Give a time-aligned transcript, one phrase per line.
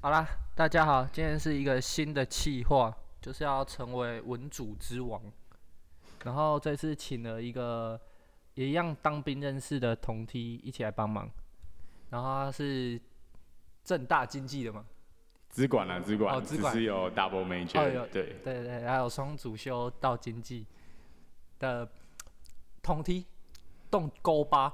[0.00, 5.20] 好啦，大家好，今天是一个新的企划，就是要成为文主之王。
[6.22, 8.00] 然后这次请了一个
[8.54, 11.28] 也一样当兵认识的同梯一起来帮忙。
[12.10, 13.00] 然后他是
[13.82, 14.84] 正大经济的嘛，
[15.48, 20.64] 资管啊，资管，哦资管只是有 double 哦 major，、有对，对对，还有双主修到经济
[21.58, 21.86] 的
[22.80, 23.26] 同梯
[23.90, 24.72] 动勾八。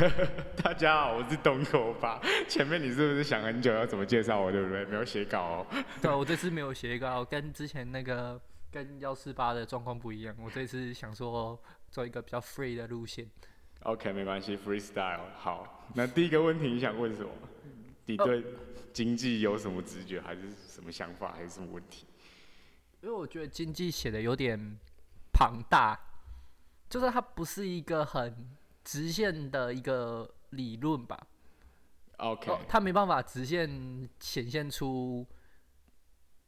[0.62, 2.20] 大家好，我是东口吧。
[2.48, 4.82] 前面你是不是想很久要怎么介绍我，对不对？
[4.86, 5.66] 没有写稿哦。
[6.00, 10.34] 对，我这次没有写稿，跟之前那个跟幺四八的状况不一样。
[10.42, 13.28] 我这次想说做一个比较 free 的路线。
[13.80, 15.20] OK，没关系，freestyle。
[15.36, 17.30] 好，那第一个问题你想问什么？
[18.06, 18.42] 你哦对
[18.94, 22.06] 经济有什么直觉，还是什么想法，还是什么问题？
[23.02, 24.78] 因为我觉得经济写的有点
[25.30, 25.98] 庞大，
[26.88, 28.48] 就是它不是一个很
[28.84, 31.18] 直线的一个理论吧。
[32.18, 35.26] OK，、哦，它没办法直线显现出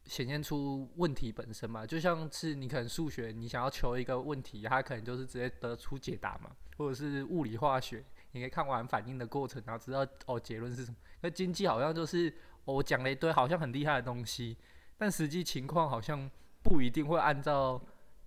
[0.04, 10.96] 显现出问题本身嘛，就像是你可能数学，你想要求一个问题，它可能就是直接得出解答嘛，或者是物理化学，你可以看完反应的过程，然后知道哦结论是什么。
[11.20, 12.28] 那经济好像就是、
[12.64, 14.56] 哦我讲了一堆好像很厉害的东西，
[14.96, 16.30] 但实际情况好像
[16.62, 17.82] 不一定会按照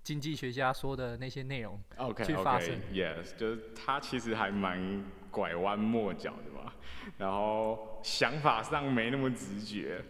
[0.06, 1.82] 经济学家说的那些内容。
[1.98, 6.72] OK 去发生 Yes，就是他其实还蛮拐弯抹角的嘛，
[7.18, 10.06] 然后想法上没那么直觉，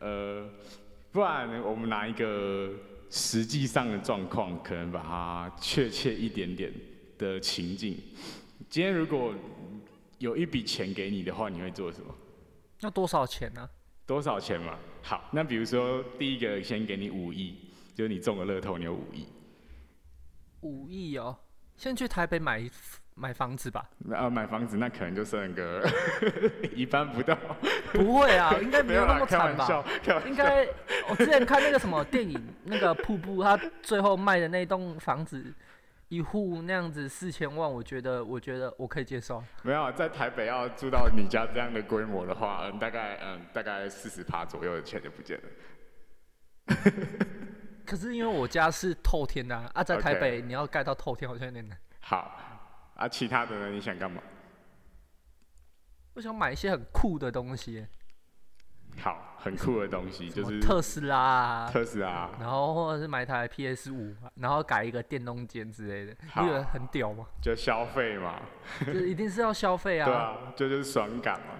[0.00, 0.46] 呃，
[1.10, 2.74] 不然我们拿一个
[3.08, 6.70] 实际上的状况，可能把它确切一点点
[7.16, 7.96] 的情境。
[8.68, 9.34] 今天如果
[10.18, 12.14] 有一笔钱给你的话，你会做什么？
[12.80, 13.66] 那多少钱呢、
[14.04, 14.78] 多少钱嘛？
[15.02, 17.56] 好，那比如说第一个先给你五亿，
[17.94, 19.26] 就是你中了乐透，你有五亿。
[20.62, 21.36] 五亿哦，
[21.76, 22.68] 先去台北买
[23.14, 23.88] 买房子吧。
[24.12, 25.84] 啊，买房子那可能就剩个
[26.74, 27.36] 一半不到，
[27.92, 29.84] 不会啊，应该没有那么惨吧？
[30.26, 30.66] 应该
[31.08, 35.52] 我之前看那个什么电影， 那个瀑布，他最后卖的那栋房子，
[36.08, 39.42] 一户那样子四千万，我觉得我觉得我可以接受。
[39.62, 45.44] 没有在台北要住到你家这样的规模的话，嗯，大概嗯大概四十趴左右的钱就不见了。
[47.88, 51.78] 可是因为我家是透天的啊，啊在台北你要盖到透天好像有点难。
[52.00, 52.36] 好，
[52.96, 53.70] 啊，其他的呢？
[53.70, 54.20] 你想干嘛？
[56.14, 57.86] 我想买一些很酷的东西，
[59.00, 62.30] 好，很酷的东西，就是特斯拉啊，特斯拉。
[62.38, 67.24] 然后或者是买台 PS 五，然后改一个电动间之类的，好你觉得很屌吗？
[67.40, 68.42] 就消费嘛，
[68.84, 71.54] 就是一定是要消费啊 对啊，这就是爽感嘛。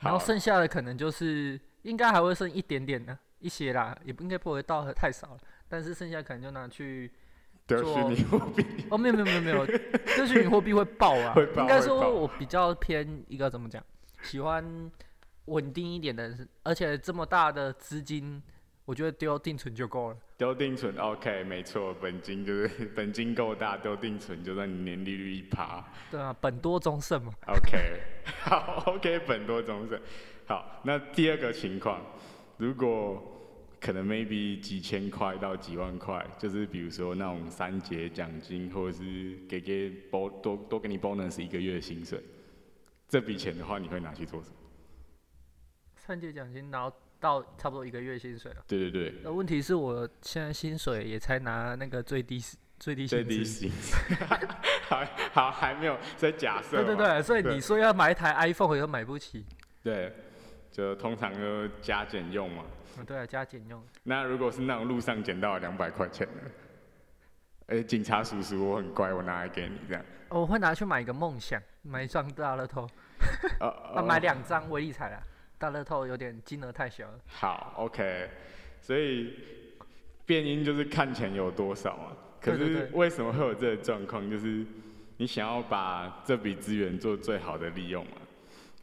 [0.00, 5.38] 然后剩下的可能就是应该还会剩一点点的，一些啦，也不应该不会到太少了。
[5.68, 7.10] 但是剩下可能就拿去
[7.66, 9.66] 得做虚拟货币，哦，没有没有没有没有，
[10.16, 11.46] 这虚拟货币会爆啊 会。
[11.48, 13.84] 爆应该说我比较偏一个怎么讲，
[14.22, 14.90] 喜欢
[15.44, 18.42] 稳定一点的，而且这么大的资金，
[18.84, 20.16] 我觉得丢定存就够了。
[20.38, 25.84] 丢定存，OK，没错，本金就是本金够大，丢定存就算你年利率一趴。
[26.10, 27.32] 对啊，本多终胜嘛。
[27.48, 28.00] OK，
[28.42, 30.00] 好，OK，本多终胜。
[30.46, 32.00] 好，那第二个情况，
[32.56, 33.37] 如果
[33.80, 42.20] 可能 maybe 几千块到几万块，就是比如说那种三节奖金，或者是给给 b 多多给你 bonus 一个月的薪水，
[43.08, 44.54] 这笔钱的话，你会拿去做什么？
[45.96, 48.64] 三节奖金，然后到差不多一个月薪水了。
[48.66, 52.42] 对对对，那问题是我现在薪水也才拿那个最低
[52.78, 53.22] 最低最。
[53.22, 53.94] 低薪资，
[54.88, 56.82] 好好还没有在假设。
[56.82, 59.44] 对对对，所以你说要买一台 iPhone 也买不起。
[59.82, 60.12] 对，
[60.72, 62.64] 就通常都加减用嘛。
[62.98, 63.82] 嗯，对啊，加减用。
[64.02, 70.04] 那如果是那种路上捡到两百块钱的，哎、警察叔叔，我很乖，我拿来给你这样。
[70.30, 72.88] 我会拿去买一个梦想，买一张大乐透，
[74.06, 75.22] 买两张威力彩啦。
[75.58, 77.18] 大乐透有点金额太小了。
[77.26, 78.28] 好，OK，
[78.80, 79.34] 所以
[80.24, 82.16] 变音就是看钱有多少嘛。
[82.40, 84.30] 可是为什么会有这个状况？
[84.30, 84.64] 就是
[85.16, 88.12] 你想要把这笔资源做最好的利用嘛。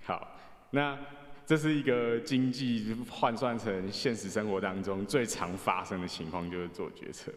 [0.03, 0.35] 好，
[0.71, 0.97] 那
[1.45, 7.31] 这是一个经济换算成现实生活当中最常发生的情况，就是做决策。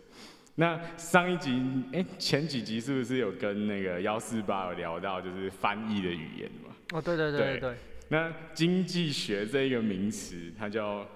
[0.54, 1.62] 那上一集，
[1.92, 6.74] 哎、前几集是不是有跟那个幺四八有聊到，就是翻译的语言嘛？
[6.92, 7.76] 哦，对对对对对对，
[8.08, 11.06] 那经济学这一个名词，它叫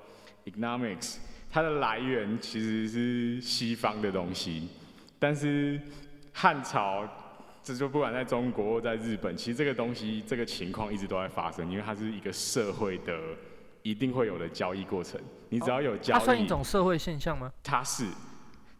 [0.44, 1.16] economics，
[1.50, 4.68] 它的来源其实是西方的东西，
[5.18, 5.80] 但是
[6.32, 7.08] 汉朝，
[7.62, 13.16] 这就不管在中国或在日本，其实这个东西这个情况一直都在发生，因为它是一个社会的
[13.82, 17.52] 一定会有的交易过程，你只要有交易，它算一种社会现象吗？
[17.62, 18.06] 它是，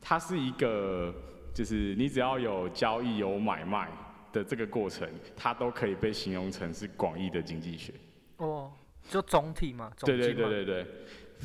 [0.01, 1.15] 它是一个，
[1.55, 3.89] 就是你只要有交易有买卖
[4.33, 7.93] 的这个过程，它都可以被形容成是广义的经济学。
[8.39, 8.73] 哦，
[9.09, 10.87] 就总体嘛，总对对对对对，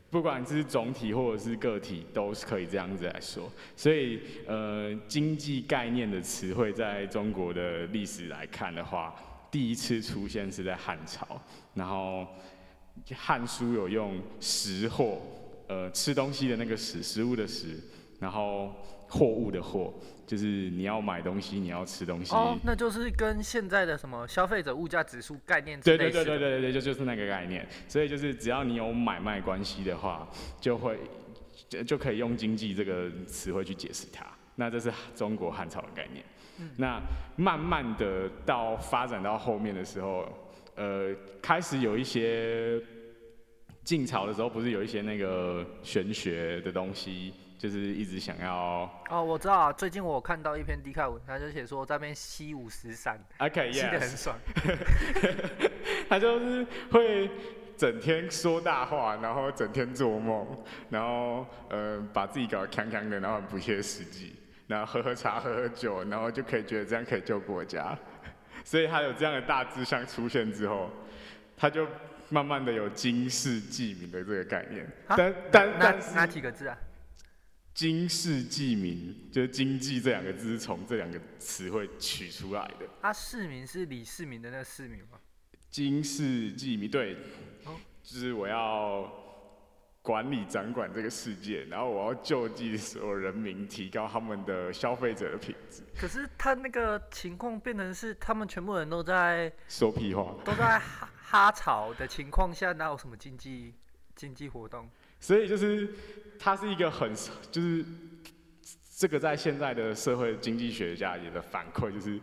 [0.09, 3.51] 不管是总体或者是个体，都是可以这样子来说。
[3.75, 9.13] 所以，呃，经济概念的词汇在中国的历史来看的话，
[9.51, 11.41] 第一次出现是在汉朝，
[11.73, 12.25] 然后
[13.15, 15.21] 《汉书》有用食货，
[15.67, 17.79] 呃，吃东西的那个食，食物的食，
[18.19, 18.73] 然后
[19.07, 19.93] 货物的货，
[20.27, 22.35] 就是你要买东西，你要吃东西。
[22.35, 27.65] 哦，那就是跟现在的什么消费者物价指数概念对对对对对对对，就就是那个概念。
[27.87, 30.29] 所以就是只要你有买卖关系的话，
[30.59, 30.99] 就会
[31.69, 34.27] 就就可以用经济这个词汇去解释它。
[34.55, 36.23] 那这是中国汉朝的概念。
[36.75, 36.99] 那
[37.35, 40.27] 慢慢的到发展到后面的时候，
[40.75, 42.81] 呃，开始有一些
[43.87, 54.35] 晋朝的时候，不是有一些那个玄学的东西，就是一直想要哦，我知道啊，最近我有看到一篇低卡文，他就写说在那边吸五十散，OK 吸的 yes，很爽。
[56.09, 57.31] 他就是会
[57.77, 60.45] 整天说大话，然后整天做梦，
[60.89, 64.35] 然后呃把自己搞得康康的，然后很不切实际，
[64.67, 67.97] 然后喝喝茶、喝喝酒，然后就可以觉得这样可以救国家。
[68.65, 70.89] 所以他有这样的大志向出现之后，
[71.55, 71.87] 他就
[72.29, 74.85] 慢慢的有经世济民的这个概念。
[75.07, 76.77] 啊但但哪但是哪几个字啊？
[77.73, 82.87] 经世济民就是经济这两个字是从这两个词汇取出来的。
[83.01, 85.19] 啊，市民是李世民的那个市民吗？
[85.69, 87.13] 经世济民，对，
[87.65, 89.07] 哦就是我要
[90.01, 95.83] 管理掌管这个世界，然后我要救济所有人民，提高他们的消费者的品质。
[95.95, 100.81] 可是他那个情况变成是他们全部人都在说屁话，都在
[101.29, 103.73] 哈潮的情况下，哪有什么经济
[104.15, 104.89] 经济活动？
[105.19, 105.93] 所以就是
[106.39, 107.13] 它是一个很
[107.51, 107.83] 就是
[108.95, 112.17] 这个在现在的社会经济学家也的反馈，就是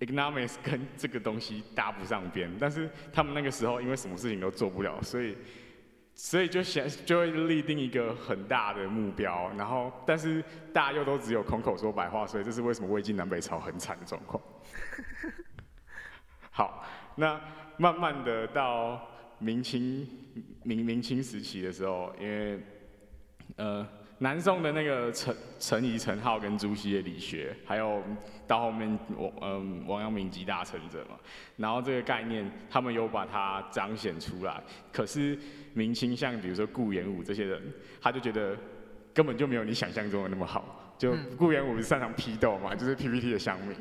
[0.00, 5.36] economics 跟这个东西搭不上边，但是他们那个时候因为什么事情都做不了，所以
[6.14, 10.42] 所以就想就会立定一个很大的目标，然后但是
[10.72, 14.42] 大家又都只有空口说白话，所以这是为什么魏晋南北朝很惨的状况。
[16.50, 16.82] 好，
[17.18, 17.38] 那
[17.78, 19.08] 慢慢的到
[19.40, 20.06] 明清
[20.62, 22.60] 明明清时期的时候，因为
[23.56, 23.84] 呃
[24.18, 28.00] 南宋的那个陈陈仪、陈浩跟朱熹的理学，还有
[28.46, 31.18] 到后面王嗯、王阳明集大成者嘛，
[31.56, 34.62] 然后这个概念他们有把它彰显出来。
[34.92, 35.36] 可是
[35.74, 37.60] 明清像比如说顾炎武这些人，
[38.00, 38.56] 他就觉得
[39.12, 40.77] 根本就没有你想象中的那么好。
[40.98, 43.74] 就嗯顾炎武是擅长批斗嘛， 就是 PPT 的乡民，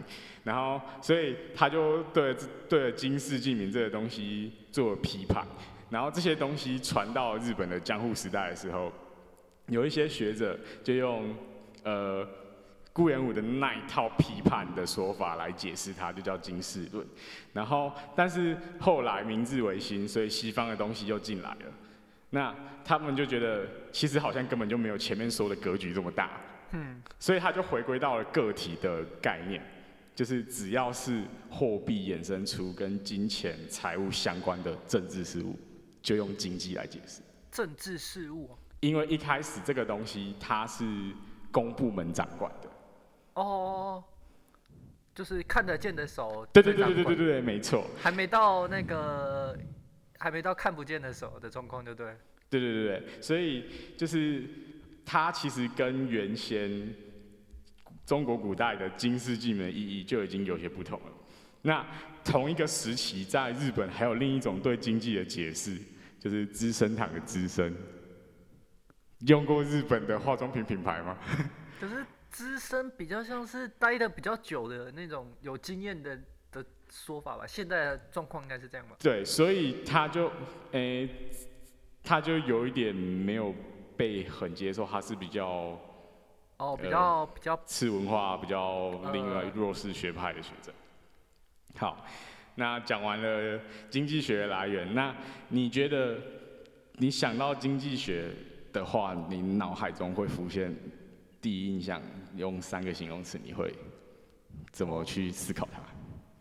[0.43, 2.35] 然后所以他就对
[2.69, 5.43] 对了经世济民这个东西做了批判，
[5.89, 8.93] 然后这些东西传到日本的江户时代的时候，
[9.67, 11.35] 有一些学者就用
[11.83, 12.25] 呃
[12.93, 17.05] 顾炎武的那一套批判的说法来解释它，就叫金世论。
[17.51, 21.73] 然后但是后来明治维新，所以西方的东西又进来了，
[22.29, 22.55] 那
[22.85, 26.29] 他们就觉得其实好像根本就没有前面说的格局这么大。
[26.71, 29.61] 嗯，所以他就回归到了个体的概念，
[30.15, 35.57] 就是只要是货币衍生出跟金钱、财务相关的政治事务，
[36.01, 37.21] 就用经济来解释。
[37.51, 38.57] 政治事务哦。
[38.81, 40.85] 因为一开始这个东西它是
[41.51, 42.69] 公部门掌管的，
[43.33, 44.03] 哦，
[45.15, 49.57] 就是看得见的手对对对对对对对，没错，还没到那个
[50.19, 52.15] 还没到看不见的手的状况，对不对？
[52.51, 53.65] 对对对对，所以
[53.97, 54.47] 就是
[55.09, 56.93] 它其实跟原先
[58.05, 61.05] 中国古代的金世济民的意义就已经有些不同了。
[61.61, 61.85] 那
[62.25, 65.77] 同一个时期，在日本还有另一种对经济的解释，
[66.19, 67.73] 就是资生堂的资生。
[69.19, 71.17] 用过日本的化妆品品牌吗？
[71.79, 76.19] 可是资深比较像是待的比较久的那种有经验的
[76.51, 77.47] 的说法吧。
[77.47, 78.97] 现在的状况应该是这样吧？
[78.99, 80.29] 对，所以他就，
[80.73, 81.09] 诶、
[82.03, 83.55] 他就有一点没有
[83.97, 85.77] 被很接受，他是比较
[86.57, 90.71] 哦，比呃较比较次文化、比较另外呃弱势学派的学者。
[91.75, 92.05] 好，
[92.55, 95.15] 那讲完了经济学的来源，那
[95.49, 96.17] 你觉得
[96.93, 98.31] 你想到经济学
[98.71, 100.75] 的话，你脑海中会浮现
[101.41, 102.01] 第一印象，
[102.35, 103.73] 用三个形容词，你会
[104.71, 105.81] 怎么去思考它？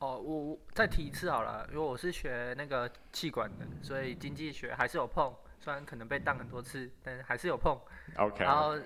[0.07, 5.33] 哦，我我再提一次好了，因为我是学那个气管的，所以经济学还是有碰，
[5.67, 7.77] 虽然可能被当很多次，但是还是有碰。
[8.19, 8.79] OK，然后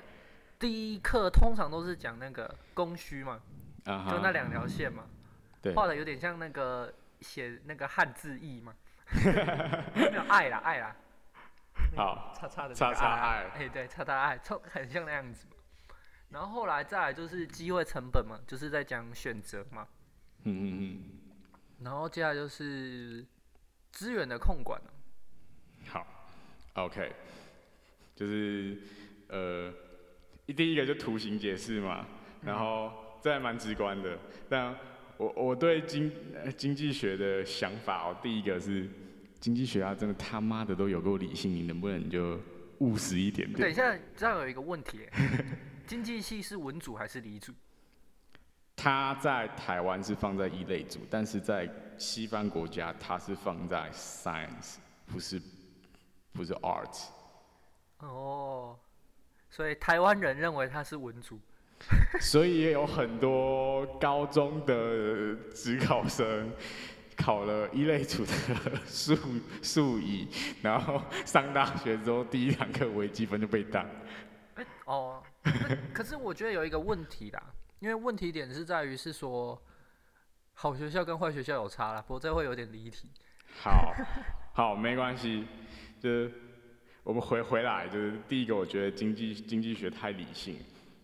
[0.59, 3.39] 第一课通常都是讲那个供需嘛，
[3.85, 5.05] 就那两条线嘛，
[5.61, 5.75] 对。
[5.75, 8.75] 画的有点像那个写那个汉字义嘛，
[9.95, 10.97] 没有爱啦爱啦，
[11.95, 15.57] 好，叉叉的叉叉爱哎、对，叉叉爱，超很像那样子嘛。
[16.31, 19.87] 然后后来再来就是机会成本嘛，就是在讲选择嘛。
[20.45, 21.03] 嗯嗯嗯。
[21.81, 23.23] 然后接下来就是
[23.93, 24.91] 资源的控管了、
[25.87, 26.07] 好
[26.75, 27.13] ，OK，
[28.15, 28.79] 就是
[29.29, 29.73] 呃，
[30.57, 32.07] 第一个就图形解释嘛，
[32.43, 34.19] 然后这还蛮直观的。
[34.49, 34.75] 但
[35.17, 36.11] 我我对经
[36.57, 38.89] 经济学的想法哦，第一个是
[39.39, 42.41] 经济学啊真的他妈的都有够理性，你能不能就
[42.79, 43.61] 务实一点点？
[43.61, 45.01] 等一下，这样有一个问题，
[45.87, 47.53] 经济系是文组还是理组？
[48.77, 55.39] 它在台湾是放在一类组，但是在西方国家它是放在 science，不是
[56.33, 57.09] 不是 art。
[57.99, 58.79] 哦，
[59.49, 61.39] 所以台湾人认为他是文组。
[62.21, 66.53] 所以也有很多高中的职考生
[67.17, 68.33] 考了一类组的
[68.85, 69.17] 数
[69.63, 70.29] 数乙，
[70.63, 73.87] 然后上大学之后第一堂课微积分就被当。
[74.57, 75.23] 哎哦，
[75.95, 77.43] 可是我觉得有一个问题啦。
[77.79, 79.59] 因为问题点是在于是说，
[80.53, 83.09] 好学校跟坏学校有差啦，不过这会有点离题。
[83.59, 83.95] 好，
[84.53, 85.47] 好，没关系，
[86.01, 86.33] 就是
[87.03, 90.57] 我们回回来，就是第一个，我觉得经济经济学太理性，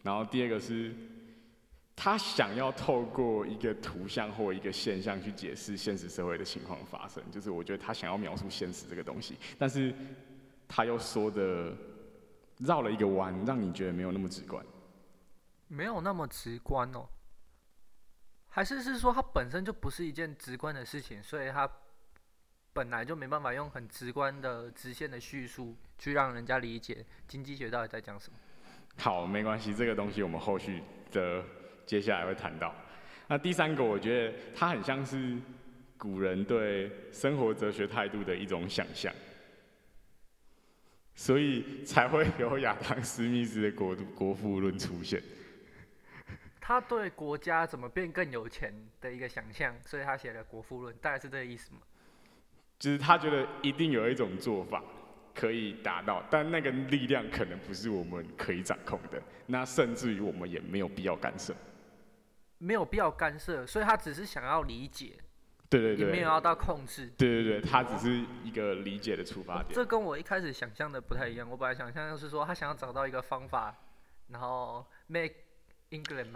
[0.03, 0.95] 然后第二个是，
[1.95, 9.95] 他想要透过一个图像或一个现象去解释现实社会的情况发生，就是我觉得他想要描述现实这个东西，但是
[10.67, 11.73] 他又说的
[12.59, 14.65] 绕了一个弯，让你觉得没有那么直观。
[15.69, 17.09] 没有那么直观哦，
[18.49, 21.69] 还是是说它本身就不是一件直观的事情，所以它
[22.77, 28.39] 本来就没办法用很直观的直线的叙述去让人家理解经济学到底在讲什么。
[28.99, 31.43] 好，没关系，这个东西我们后续的
[31.87, 32.75] 接下来会谈到。
[33.27, 35.39] 那第三个，我觉得它很像是
[35.97, 39.11] 古人对生活哲学态度的一种想象，
[41.15, 45.23] 所以才会有亚当·斯密斯的《国国富论》出现。
[46.61, 51.79] 他对国家怎么变更有钱的一个想象，所以他写了《国富论》，大概是这个意思吗？
[52.79, 54.83] 就是他觉得一定有一种做法
[55.35, 61.55] 可以达到，但那个力量可能不是我们可以掌控的，那甚至于我们也没有必要干涉。
[62.59, 65.13] 没有必要干涉，所以他只是想要理解。
[65.69, 66.07] 对对对。
[66.07, 67.07] 也没有要到控制。
[67.19, 69.75] 对对对，他只是一个理解的出发点。
[69.75, 73.75] 这跟我一开始想象的不太一样，我本来想象就是说他想要找到一个方法，
[74.29, 75.35] 然后 make
[75.91, 76.31] England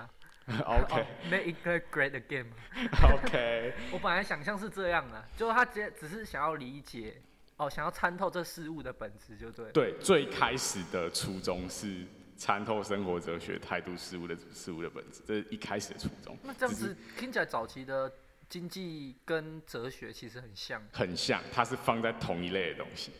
[0.58, 2.46] 吗？OK，Make it great again。
[3.02, 7.20] OK， 我本来想象是这样的，就是他只只是想要理解，
[7.56, 9.70] 哦，想要参透这事物的本质，就对。
[9.72, 12.04] 对，最开始的初衷是
[12.36, 16.36] 参透生活哲学态度事物的事物的本质，这是一开始的初衷。
[16.42, 18.10] 那这样子听起来，早期的
[18.48, 20.82] 经济跟哲学其实很像。
[20.92, 23.12] 很像，它是放在同一类的东西。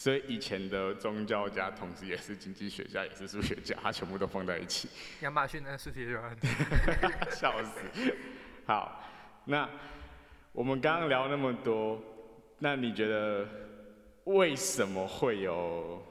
[0.00, 4.88] 所以以前的宗教家，同时也是经济学家，也是数学家，他全部都放在一起。
[5.20, 6.34] 亚马逊的数学家，
[7.36, 8.16] 笑死。
[8.64, 9.04] 好，
[9.44, 9.68] 那
[10.52, 12.02] 我们刚刚聊那么多，
[12.60, 13.46] 那你觉得
[14.24, 16.02] 为什么会有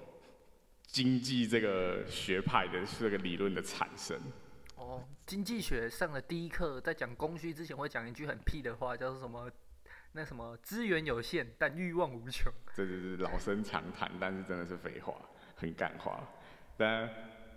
[0.85, 4.15] 经济这个学派的这个理论的产生？
[4.75, 9.49] 哦，经济学上的第一课在讲供需之前，会讲一句很屁的话，叫做什么？
[10.11, 12.51] 那什么资源有限，但欲望无穷。
[12.73, 15.13] 这就是老生常谈，但是真的是废话，
[15.55, 16.19] 很感化。
[16.75, 17.07] 但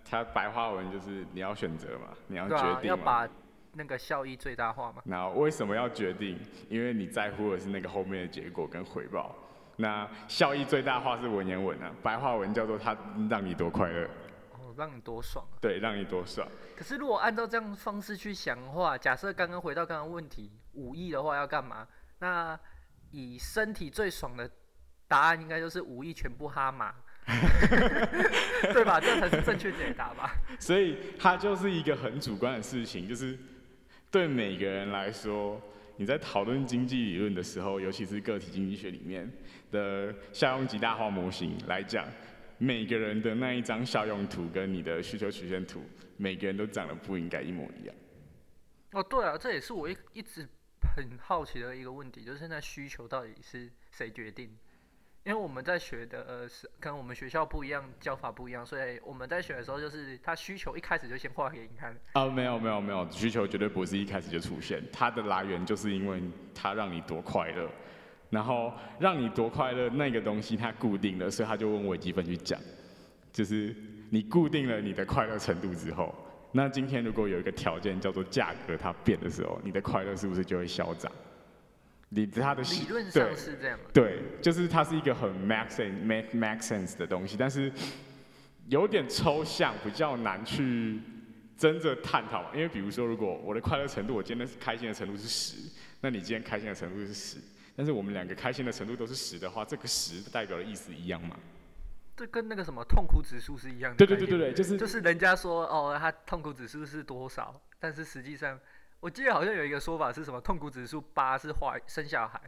[0.05, 3.27] 它白话文就是你要选择嘛，你要决定要把
[3.73, 5.01] 那个效益最大化嘛。
[5.05, 6.39] 那为什么要决定？
[6.69, 9.35] 因为你在乎的是那个后面的结果跟回报。
[9.75, 12.95] 那效益最大化是文言文啊，白话文叫做它
[13.27, 14.07] 让你多快乐。
[14.51, 15.43] 哦，让你多爽。
[15.59, 16.47] 对，让你多爽。
[16.77, 21.87] 可是如果按照这样方式去想的话，假设刚刚回到刚刚问题，五亿的话要干嘛？
[22.23, 22.57] 那
[23.11, 24.49] 以身体最爽的
[25.09, 26.95] 答案，应该就是五亿全部哈马，
[28.73, 28.97] 对吧？
[28.97, 30.33] 这才是正确解答吧。
[30.57, 33.37] 所以它就是一个很主观的事情，就是
[34.09, 35.61] 对每个人来说，
[35.97, 39.29] 你在讨论经济理论的时候，尤其是个体经济学里面
[39.69, 42.07] 的效用极大化模型来讲，
[42.57, 45.83] 每个人的那一张效用图跟你的需求曲线图，
[46.15, 47.93] 每个人都长得不应该一模一样。
[48.93, 50.47] 哦，对啊，这也是我一一直。
[50.95, 54.55] 很好奇的一个问题，就是现在需求到底是谁决定？
[55.23, 61.97] 因为我们在学的呃是跟我们学校不一样，教法不一样，所以我们在学的时候，就是他需求一开始就先画给你看。
[62.13, 66.21] 啊，没有没有没有，需求绝对不是一开始就出现，它的来源就是因为
[66.53, 67.67] 它让你多快乐，
[68.29, 72.59] 然后让你多快乐那个东西它固定了，所以他就问微积分去讲，
[73.31, 73.75] 就是
[74.11, 76.13] 你固定了你的快乐程度之后。
[76.55, 81.11] 那今天如果有一个条件叫做价格它变的时候，你的快乐是不是就会消长？
[82.09, 83.79] 你它的理论上是这样。
[83.91, 87.71] 对，就是它是一个很 max sense make make sense 的东西，但是
[88.67, 90.99] 有点抽象，比较难去
[91.57, 92.53] 真正探讨。
[92.53, 95.57] 因为比如说，如果我的快乐程度，我今天开心的程度是十，
[96.01, 97.37] 那你今天开心的程度是十，
[97.75, 101.35] 但是我们两个开心的程度都是十的话，这个十代表的意思一样吗？
[102.15, 103.97] 这跟那个什么痛苦指数是一样的。
[103.97, 108.59] 对对对对对，就是就是人家说哦，他痛苦指数是多少，但是实际上，
[108.99, 112.39] 我记得好像有一个说法是什么，痛苦指数八是怀生小孩，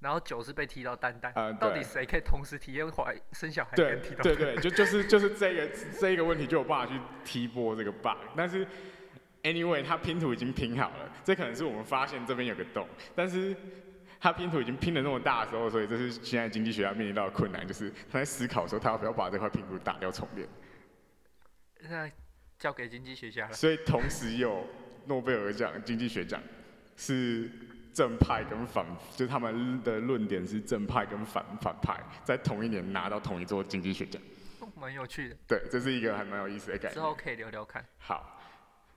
[0.00, 1.32] 然后九是被踢到蛋蛋。
[1.36, 8.66] 嗯到底谁可以同时体验怀生小孩跟踢到对对，就就是就是这个这一个问题就有办法去踢波这个 bug，但是
[9.42, 13.56] anyway 它拼图已经拼好了，这可能是我们发现这边有个洞，但是
[14.24, 20.48] 它拼图已经拼的那么大的时候，所以这是现在经济学家面临到的困难，就是他在思考说他要不要把这块拼图打掉重练，
[21.82, 22.10] 那
[22.58, 23.52] 交给经济学家了。
[23.52, 24.66] 所以同时有
[25.04, 26.42] 诺贝尔奖经济学奖
[26.96, 27.50] 是。
[27.94, 34.20] 正派跟反，就是他们的论点是正派跟反反派，在同一年拿到同一座经济学奖。
[34.58, 36.94] 哦蛮有趣的，对，这是一个还蛮有意思的概念。
[36.94, 37.86] 之后可以聊聊看。
[37.98, 38.42] 好，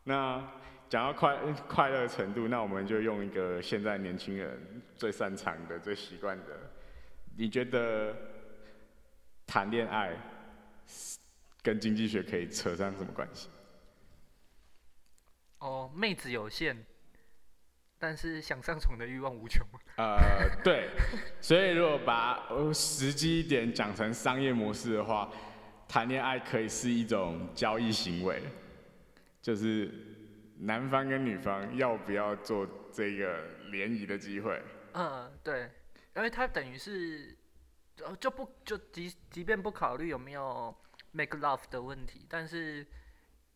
[0.04, 0.44] 那
[0.90, 6.58] 讲到快快乐程度，那我们就用一个现在年轻人最擅长的、最习惯的，
[7.36, 8.16] 你觉得
[9.46, 10.16] 谈恋爱
[11.62, 13.50] 跟经济学可以扯上什么关系？
[15.60, 16.78] 哦，妹子有限，
[18.00, 19.66] 但是想上床的欲望无穷。
[19.98, 20.90] 呃，对，
[21.42, 25.30] 所以如果把呃实际一点讲成商业模式的话，
[25.86, 28.42] 谈恋爱可以是一种交易行为，
[29.42, 29.92] 就是
[30.60, 34.62] 男方跟女方要不要做这个联谊的机会。
[34.94, 35.70] 嗯，对，
[36.16, 37.38] 因为他等于是，
[38.04, 40.76] 呃，就不就即即便不考虑有没有
[41.12, 42.86] make love 的问题，但是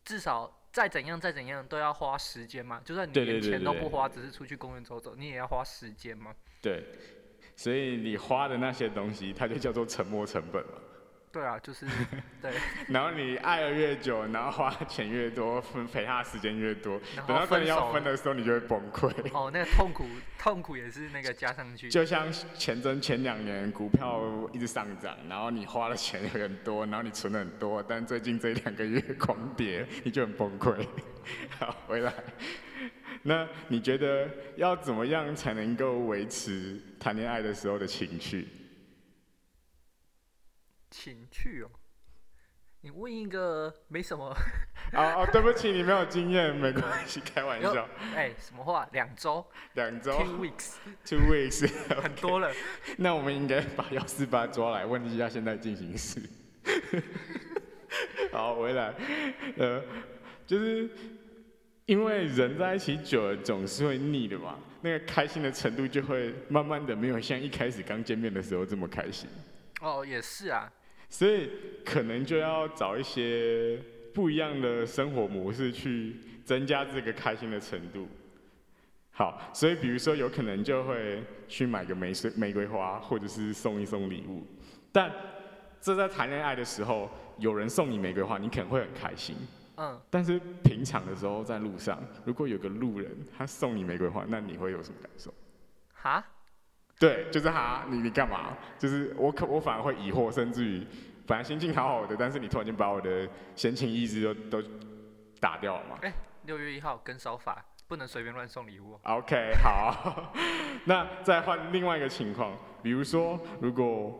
[0.04, 2.80] 至少再怎样再怎样都要花时间嘛。
[2.84, 6.34] 就算你连钱都不花，只是出去公园走走，你也要花时间嘛。
[6.60, 6.84] 对，
[7.56, 10.74] 所以你花的那些东西，它就叫做沉没成本嘛。
[11.32, 11.86] 对啊，就是
[12.42, 12.52] 对，
[12.88, 19.10] 然后你爱的越久，然后花的钱越多，分陪他的时间越多， 等到真的要分的时候，你就会崩溃。
[19.32, 20.04] 哦，那个痛苦
[20.38, 21.88] 痛苦也是那个加上去。
[21.88, 24.22] 就像前真前两年股票
[24.52, 30.86] 一直上涨，然后你花的钱有很多，然后你存的很多，但最近这两个月狂跌，你就很崩溃。
[31.58, 32.12] 好，回来，
[33.22, 38.46] 那你觉得要怎么样才能够维持谈恋爱的时候的情趣？
[40.92, 41.70] 情趣哦，
[42.82, 44.28] 你问一个没什么，
[44.92, 47.88] 哦哦，对不起，你没有经验，没关系，开玩笑。
[48.14, 48.86] 哎，什么话？
[48.92, 51.66] 两周两周，two weeks，，two weeks，
[52.02, 52.52] 很多了。
[52.98, 56.20] 那我们应该把幺四八抓来问一下现在进行时。
[58.30, 58.94] 好，回来，
[59.56, 59.82] 呃，
[60.46, 60.90] 就是
[61.86, 69.28] 因为人在一起久了总是会腻的嘛，那个开心的程度就会慢慢的没有像一开始刚见面的时候这么开心，
[69.80, 70.72] 哦，也是啊，
[71.12, 71.50] 所以
[71.84, 73.78] 可能就要找一些
[74.14, 78.08] 不一样的生活模式去增加这个开心的程度。
[79.10, 84.42] 好，所以比如说有可能就会去买个玫瑰玫瑰花，或者是送一送礼物。
[84.90, 85.12] 但
[85.82, 89.36] 这在谈恋爱的时候，有人送你玫瑰花，你可能会很开心。
[89.76, 95.32] 嗯，但是平常的时候，在路上，如果有个路人他送你玫瑰花，那你会有什么感受？
[95.92, 96.24] 哈，
[97.02, 98.56] 对，就是他，你你干嘛？
[98.78, 100.86] 就是我可我反而会疑惑，甚至于
[101.26, 104.68] 本来心情好好的，但是你突然间把我的闲情逸致都都
[105.40, 105.98] 打掉了嘛。
[106.46, 109.00] 六月一号跟烧法，不能随便乱送礼物哦。
[109.18, 110.32] OK，好，
[110.86, 114.16] 那再换另外一个情况，比如说，如果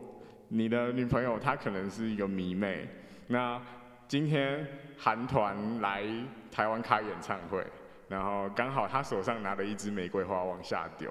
[0.49, 2.85] 你的女朋友她可能是一个迷妹，
[3.27, 3.61] 那
[4.09, 4.67] 今天
[4.97, 6.03] 韩团来
[6.51, 7.65] 台湾开演唱会，
[8.09, 11.09] 然后刚好她手上拿了一支玫瑰花往下丢，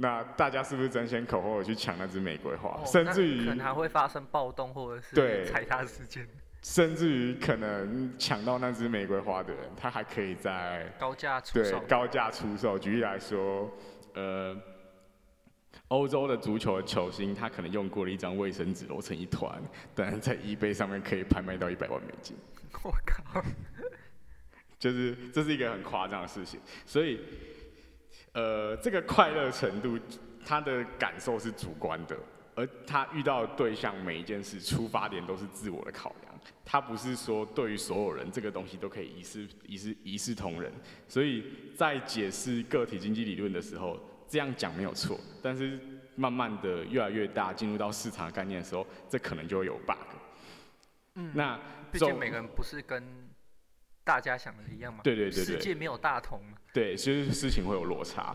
[0.00, 6.24] 那大家是不是争先恐后的去抢那支玫瑰花，哦甚至于可能还会发生暴动或者对是踩踏事件，
[6.62, 11.80] 甚至于可能抢到那支玫瑰花的人，他还可以在高价出对售。
[11.88, 12.78] 高价出售。
[12.78, 13.68] 举例来说，
[14.14, 14.56] 呃，
[15.88, 19.60] 欧洲的足球球星，他可能用过了一张卫生纸揉成一团，
[19.96, 22.36] 但在 eBay 上面可以拍卖到一百万美金，
[22.84, 23.42] 我靠，
[24.78, 26.60] 就是这是一个很夸张的事情。
[26.86, 27.20] 所以，
[28.32, 29.98] 呃，这个快乐程度，
[30.44, 32.16] 他的感受是主观的。
[32.54, 40.72] 而他遇到的对象每一件事出发点都是自我的考量，他不是说对于所有人这个东西都可以一视一视一视同仁，
[41.06, 41.44] 所以
[41.76, 45.78] 在解释个体经济理论的时候，这样讲没有错，但是
[46.16, 49.96] 慢慢的越来越大，进入到市场的概念的时候，这可能就会有 bug。
[51.14, 51.56] 嗯，那
[51.92, 53.00] 毕总竟每个人不是跟
[54.08, 55.00] 大家想的一样吗。
[55.04, 56.56] 对对对对世界没有大同嘛。
[56.72, 58.34] 对，所以事情会有落差。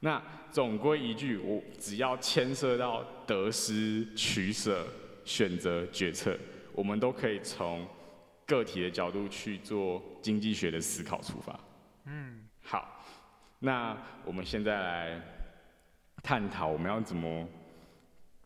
[0.00, 4.84] 那总归一句，我只要牵涉到得失、取舍、
[5.24, 6.36] 选择、决策，
[6.72, 7.86] 我们都可以从
[8.44, 11.60] 个体的角度去做经济学的思考出发。
[12.06, 13.04] 嗯，好，
[13.60, 15.22] 那我们现在来
[16.20, 17.46] 探讨我们要怎么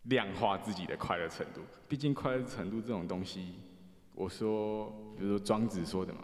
[0.05, 1.63] 量化自己的快乐程度。
[1.89, 3.55] 毕竟快乐程度这种东西，
[4.15, 6.21] 我说，比如说庄子说的嘛，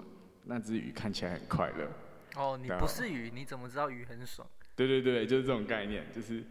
[0.47, 1.89] 那只鱼看起来很快乐。
[2.37, 4.47] 哦，你不是鱼，你怎么知道鱼很爽？
[4.75, 6.43] 对对对，就是这种概念，就是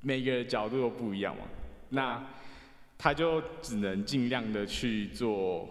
[0.00, 1.42] 每个角度都不一样嘛。
[1.90, 2.24] 那
[2.96, 5.68] 他就只能尽量的去做，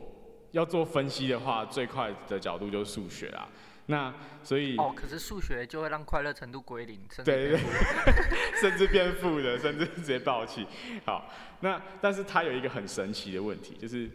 [0.52, 3.48] 要做分析的话，最快的角度就是数学啦。
[3.90, 7.60] 那所以哦，可是数学就会让快乐程度归零，甚至对对
[8.60, 10.68] 甚至变负的，甚至直接爆气。
[11.06, 14.10] 好，那但是他有一个很神奇的问题，就是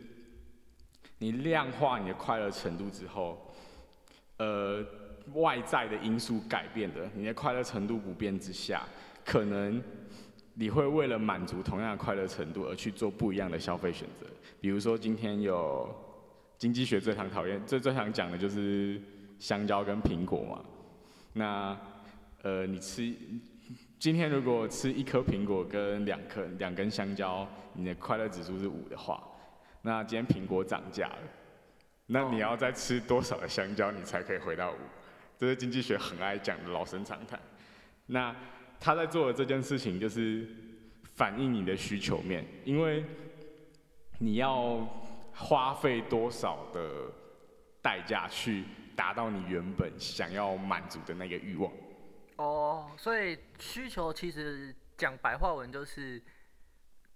[1.23, 3.39] 你量化你的快乐程度之后，
[4.39, 4.85] 呃，
[5.35, 8.83] 外在的因素改变的，你的快乐程度不变之下，
[9.25, 9.81] 可能
[10.55, 14.27] 你会为了满足同样的快乐程度而去做不一样的消费选择。
[14.61, 15.89] 比如说今天有
[16.59, 19.01] 经济学最常讨厌、最最常讲的就是
[19.39, 20.65] 香蕉跟苹果嘛。
[21.35, 21.79] 那
[22.43, 23.15] 呃，你吃
[23.97, 29.23] 今天如果吃一颗苹果跟两颗两根香蕉，你的快乐指数是五的话，
[29.83, 31.19] 那今天苹果涨价了，
[32.07, 34.77] 那你要再吃多少的香蕉，你才可以回到五？
[35.37, 37.41] 这是经济学很爱讲的老生常谈。
[38.07, 38.35] 那
[38.79, 40.49] 他在做的这件事情就是
[41.15, 43.05] 反映你的需求面，因为
[44.19, 44.87] 你要
[45.35, 47.11] 花费多少的
[47.81, 48.65] 代价去
[48.95, 51.73] 达到你原本想要满足的那个欲望。
[52.37, 56.23] 哦，所以需求其实讲白话文就是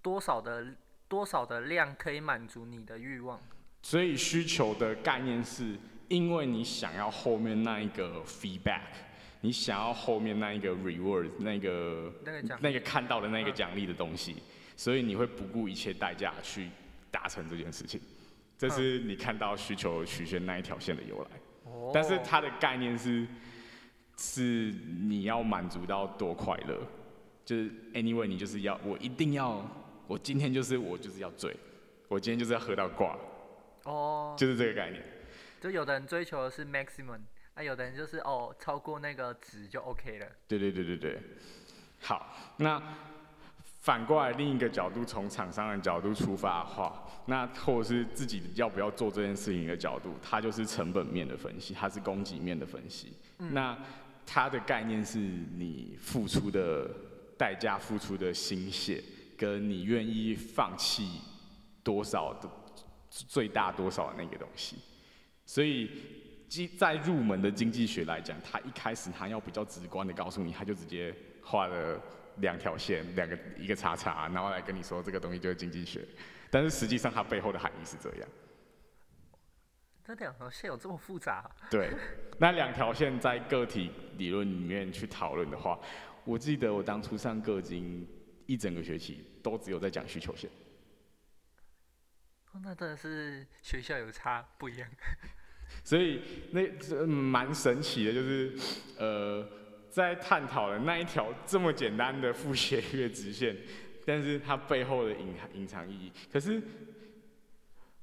[0.03, 0.67] 多少的
[1.09, 3.41] 多少的量可以满足你的欲望。
[3.83, 5.77] 所以需求的概念是，
[6.09, 8.83] 因为你想要后面那一个 feedback，
[9.41, 14.37] 你想要后面那一个 reward，那个那个奖那个看到的那个嗯奖励的东西，
[14.77, 16.69] 所以你会不顾一切代价去
[17.11, 18.01] 达成这件事情。
[18.59, 21.31] 这是你看到需求曲线那一条线的由来。
[21.71, 23.27] 哦，但是它的概念是，
[24.17, 26.81] 是你要满足到多快乐，
[27.45, 29.63] 就是 anyway 你就是要我一定要，
[30.07, 31.55] 我今天就是我就是要醉，
[32.09, 33.19] 我今天就是要喝到挂，
[33.85, 35.03] 哦，就是这个概念。
[35.61, 37.21] 就有的人追求的是 maximum，
[37.55, 40.27] 那有的人就是哦超过那个值就 OK 了。
[40.47, 41.21] 对对对对对。
[42.01, 42.81] 好，那
[43.81, 53.15] 反过来另一个角度，从厂商的角度出发的话，那或者是自己要不要做这件事情的角度，它就是成本面的分析，它是供给面的分析。
[53.39, 53.77] 那
[54.27, 56.91] 它的概念是你付出的
[57.39, 59.03] 代价、付出的心血，
[59.37, 61.21] 跟你愿意放弃
[61.83, 62.51] 多少的
[63.11, 64.77] 最大多少的那个东西。
[65.45, 65.91] 所以，
[66.49, 72.01] 基在入门的经济学来讲，它一开始它要比较直观的告诉你，它就直接画了
[72.39, 76.05] 两条线，两个一个叉叉，然后来跟你说这个东西就是经济学。
[76.51, 78.29] 但是实际上它背后的含义是这样。
[80.05, 81.51] 这两条线有这么复杂？
[81.69, 81.91] 对，
[82.39, 85.79] 那两条线在个体理论里面去讨论的话，
[86.25, 88.07] 我记得我当初上个经
[88.47, 90.49] 一整个学期都只有在讲需求线。
[92.53, 94.89] 哦，那真的是学校有差不一样。
[95.83, 98.57] 所以那这嗯蛮神奇的，就是
[98.99, 99.47] 呃，
[99.91, 103.57] 在探讨了那一条这么简单的负斜率直线，
[104.07, 106.13] 但是它背后的隐隐藏意义。
[106.33, 106.63] 可是，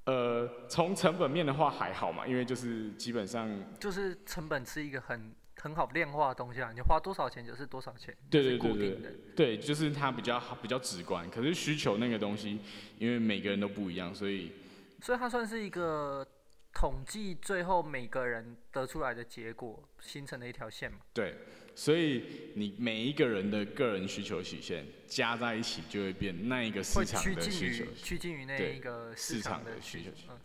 [0.06, 9.14] 呃，从成本面的话还好嘛，因为就是基本上就是成本是一个很很好量化的东西啊，你花多少钱就是多少钱，对是对对对固定的。
[9.34, 11.30] 对，就是它比较好比较直观。
[11.32, 12.60] 可是需求那个东西，
[13.00, 14.52] 因为每个人都不一样，所以
[15.02, 16.28] 所以它算是一个
[16.74, 20.98] 统计最后每个人得出来的结果形成的一条线嘛。
[21.14, 21.34] 对，
[21.76, 30.38] 所以你每一个人的个人需求曲线加在一起，就会变那一个市场的需求趋近于那一个市场场的需求嗯，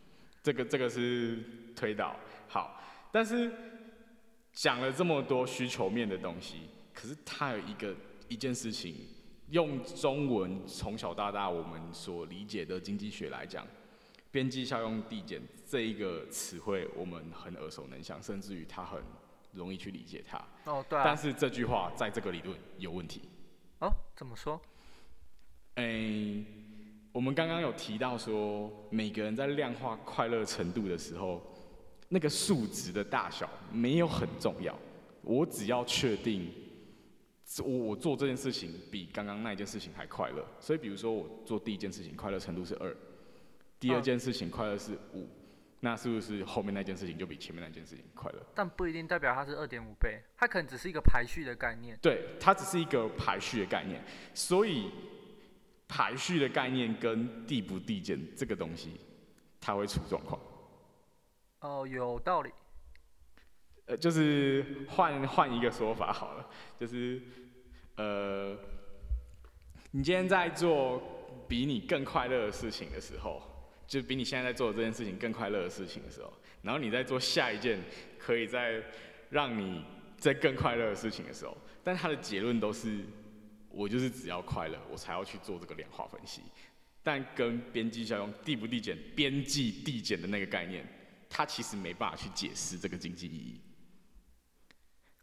[0.44, 1.42] 这个这个是
[1.74, 2.14] 推导
[2.46, 3.50] 好，但是
[4.58, 7.94] 讲了这么多需求面的东西，可是它有一个
[8.26, 8.92] 一件事情，
[9.50, 13.64] 用中文从小到大我们所理解的经济学来讲，
[14.32, 19.00] 边际效用递减这一个词汇，我们很耳熟能详，甚至于它很
[19.52, 20.44] 容易去理解它。
[20.64, 21.02] 哦，对啊。
[21.04, 23.28] 但是这句话在这个理论有问题。
[23.78, 24.60] 哦，怎么说？
[25.76, 26.44] 诶、
[27.12, 31.40] 我们刚刚有提到说，每个人在量化快乐程度的时候，
[32.08, 34.78] 那个数值的大小没有很重要，
[35.22, 36.50] 我只要确定
[37.62, 40.44] 我我做这件事情比刚刚那一件事情还快乐。
[40.58, 42.96] 所以，比如说我做第一件事情快乐程度是二，
[43.78, 45.28] 第二嗯件事情快乐是五，
[45.80, 48.42] 那是不是后面那件事情就比前面那件事情快乐？
[48.54, 51.98] 但不一定代表它是二点五倍，它可能只是一个排序的概念。
[52.02, 54.02] 对，它只是一个排序的概念，
[54.34, 54.90] 所以
[55.86, 58.92] 排序的概念跟递不递减这个东西，
[59.60, 60.40] 它会出状况。
[61.60, 62.50] 哦，有道理。
[63.86, 66.46] 呃，就是换换一个说法好了，
[66.78, 67.22] 就是
[67.96, 68.56] 呃，
[69.92, 71.02] 你今天在做
[71.48, 73.42] 比你更快乐的事情的时候，
[73.86, 77.78] 就比你现在在做的这件事情更快乐的事情的时候，然后你在做下一件
[78.18, 78.82] 可以在
[79.30, 79.82] 让你
[80.18, 83.00] 在更快乐的事情的时候，但他的结论都是，
[83.70, 86.42] 我就是只要快乐，我才要去做这个量化分析。
[87.02, 90.86] 但跟边际效用递不递减、边际递减的那个概念，
[91.28, 93.60] 它其实没办法去解释这个经济意义。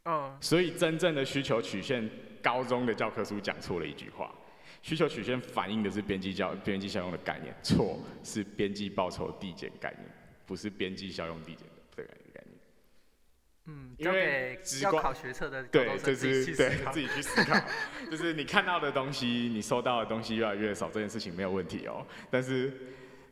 [0.05, 2.09] 嗯，所以真正的需求曲线，
[2.41, 4.33] 高中的教科书讲错了一句话。
[4.81, 10.07] 需求曲线反映的是边际效边际效用的概念，错是边际报酬递减概念，
[10.45, 12.59] 不是边际效用递减的这个概念。
[13.65, 17.59] 嗯，因交为给要考学测的高对，中这生自己去是对自己去思考，
[18.11, 22.05] 就是你看到的东西，你收到的东西越来越少，这件事情没有问题哦。
[22.29, 22.71] 但是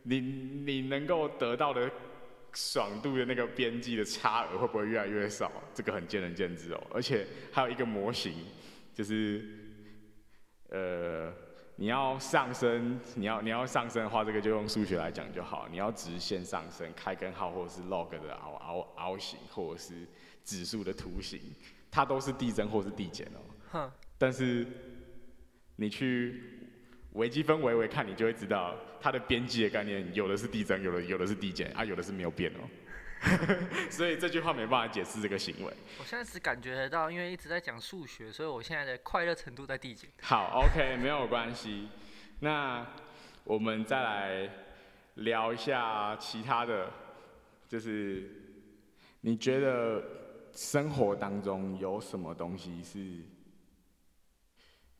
[0.02, 1.88] 你你能够得到的
[2.54, 5.52] 爽度的那个边际的差额会不会越来越少？
[5.74, 6.84] 这个很见仁见智哦。
[6.92, 8.34] 而且还有一个模型，
[8.94, 9.44] 就是
[10.70, 11.34] 呃，
[11.76, 15.68] 你要上升，你要你要上升的话，这个就用数学来讲就好。
[15.70, 20.08] 你要直线上升，开根号或者是 log 的凹凹凹形，或者是
[20.44, 21.40] 指数的图形，
[21.90, 23.40] 它都是递增或是递减哦。
[23.72, 24.68] 哼，但是
[25.76, 26.53] 你去
[27.14, 32.60] 微积分微微看，你就会知道它的边际的概念，有的是递增，有的有的是递减，啊，有的是没有变哦。
[33.90, 35.74] 所以这句话没办法解释这个行为。
[35.98, 40.10] 我现在只感觉得到，因为一直在讲数学，所以我现在的快乐程度在递减。
[40.22, 41.88] 好，OK，没有关系。
[42.40, 42.86] 那
[43.46, 44.50] 我们再来
[45.16, 46.92] 聊一下其他的，
[47.70, 48.30] 就是
[49.22, 50.04] 你觉得
[50.52, 53.22] 生活当中有什么东西是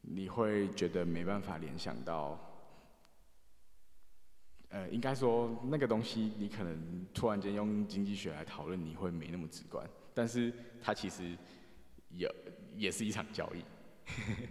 [0.06, 2.38] 你会觉得没办法联想到？
[4.70, 11.38] 呃，应该说那个东西，你可能突然间用经济学来讨论，你会没那么直观，但是它其实
[12.10, 12.28] 也
[12.76, 13.64] 也是一场交易。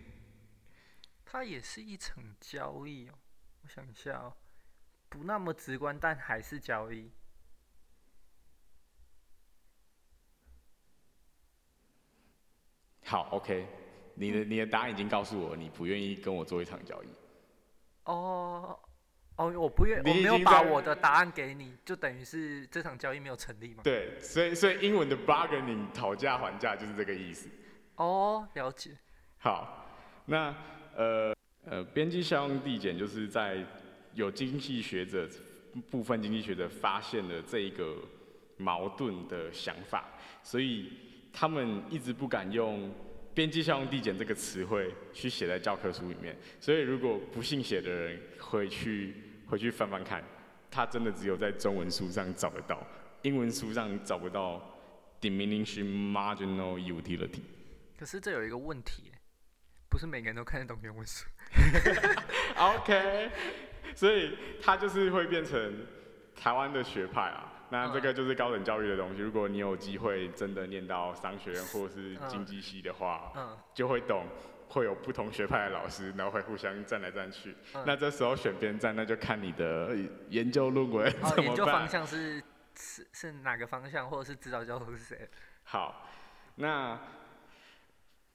[1.24, 3.14] 它也是一场交易哦。
[3.62, 4.32] 我想一下哦，
[5.08, 7.10] 不那么直观，但还是交易。
[13.04, 13.66] 好，OK，
[14.14, 17.06] 你的你的答案已经告诉我，你不愿意跟我做一场交易。
[18.04, 18.78] 哦
[19.36, 23.82] 哦，我不愿，你我没有把我的答案给你，就等于是这场交易没有成立嘛？
[23.82, 27.48] 对，所以所以英文的 bargaining 讨价还价就是这个意思。
[27.96, 28.90] 哦，了解。
[29.38, 29.86] 好，
[30.26, 30.54] 那
[30.94, 33.64] 呃呃，边际效用递减就是在
[34.14, 35.26] 有经济学者
[35.90, 37.96] 部分经济学者发现了这一个
[38.58, 40.92] 矛盾的想法，所以
[41.32, 42.92] 他们一直不敢用
[43.34, 46.36] 边际效用递减这个词汇去写在教科书里面。
[46.60, 49.14] 所以如果不信邪的人回去
[49.46, 50.22] 回去翻翻看，
[50.70, 52.86] 他真的只有在中文书上找得到，
[53.22, 54.80] 英文书上找不到
[55.20, 57.42] diminishing marginal utility。
[57.98, 59.12] 可是这有一个问题，
[59.88, 61.26] 不是每个人都看得懂英文书。
[62.56, 63.30] OK，
[63.94, 65.86] 所以它就是会变成
[66.34, 67.52] 台湾的学派啊。
[67.72, 69.22] 那这个就是高等教育的东西。
[69.22, 74.26] 如果你有机会真的念到商学院或是经济系的话，嗯，就会懂
[74.68, 77.56] 会有不同学派的老师，然后会互相站来站去。
[77.74, 79.96] 嗯那这时候选边站，那就看你的
[80.28, 81.88] 研究论文哦，怎么研究方。
[81.88, 82.42] 向是
[82.76, 85.26] 是是哪个方向，或者是指导教授是谁？
[85.64, 86.10] 好，
[86.56, 86.98] 那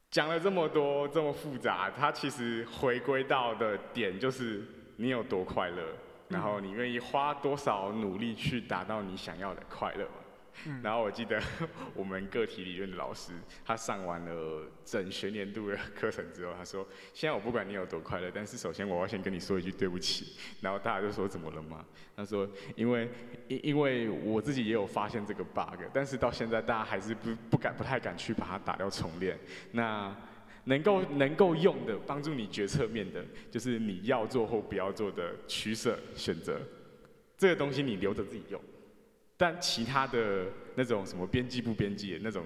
[0.09, 4.63] 讲了这么多，这么复杂，它其实回归到的点就是
[4.95, 5.83] 你有多快乐，
[6.29, 10.11] 然后你愿意花多少努力去达到你想要的快乐嘛。
[10.81, 11.39] 然后我记得
[11.93, 13.31] 我们个体理论的老师，
[13.63, 20.35] 他上完了整学年度的课程之后，他说：“现在我不管你有多快乐，但是首先我要先跟你说一句对不起。
[20.59, 21.85] ”然后大家就说：“怎么了吗？”
[22.17, 23.07] 他说：“因为
[23.47, 29.37] 因因为我自己也有发现这个 bug，但是到现在大家还是不不敢不太敢去把它打掉重练。
[29.71, 30.11] 那
[30.67, 36.59] 能够能够用的帮助你决策面的，就是你要做或不要做的取舍选择。
[37.37, 38.61] 这个东西你留着自己用，
[39.35, 42.43] 但其他的那种什么边际不边际的那种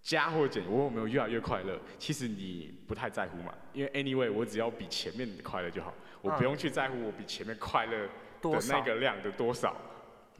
[0.00, 1.78] 加或减，我有没有越来越快乐？
[1.98, 8.08] 其实你不太在乎嘛，因为 anyway 我只要比前面的快乐就好，我不嗯用去在乎我比前面快乐
[8.42, 8.58] 的？
[8.68, 9.76] 那个量的多少，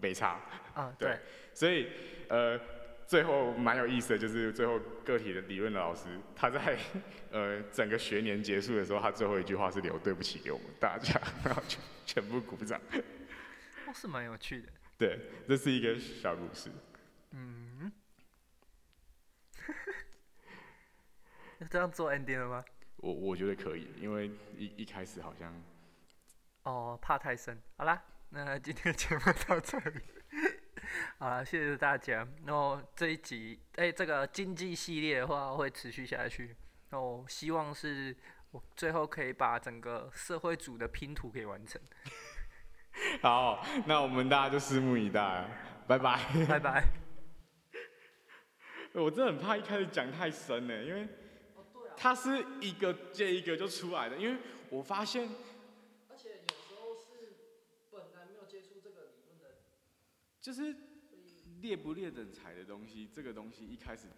[0.00, 0.40] 没差。
[0.74, 1.18] 啊，对对，
[1.54, 1.86] 所以
[2.28, 2.58] 呃，
[3.06, 6.78] 最后蛮有意思的，就是最后个体的理论的老师，他在
[7.30, 12.80] 呃整个学年结束的时候，他最后一句话是留对不起给我们大家，然后全全部鼓掌。
[13.86, 14.68] 哦，是蛮有趣的。
[14.96, 16.70] 对，这是一个小故事。
[17.32, 17.92] 嗯，
[21.58, 22.64] 要 这样做 ending 了吗？
[22.96, 25.52] 我我觉得可以，因为一一开始好像
[26.62, 27.60] 哦，怕太深。
[27.76, 30.00] 好啦，那今天的节目到这里。
[31.18, 32.26] 好了，谢谢大家。
[32.44, 36.56] 然后这一集，哎、这个经济系列的话会持续下去。
[36.90, 38.14] 然后希望是
[38.50, 41.80] 我最后可以把整个社会组的拼图给完成。
[43.22, 45.48] 好，那我们大家就拭目以待，
[45.86, 46.20] 拜拜。
[46.46, 46.84] 拜拜。
[48.92, 51.08] 我真的很怕一开始讲太深呢，因为
[51.96, 55.26] 它是一个接一个就出来的，因为我发现，
[56.10, 57.38] 而且有时候是
[57.90, 59.56] 本来没有接触这个理论的，
[60.42, 60.76] 就是
[61.60, 64.08] 列不列等财的东西，这个东西一开始